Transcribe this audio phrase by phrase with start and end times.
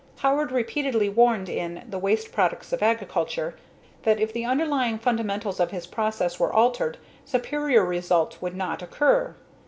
[0.21, 3.53] Howard repeatedly warned in The Waste Products of Agriculture
[4.01, 9.35] that if the underlying fundamentals of his process were altered, superior results would not occur.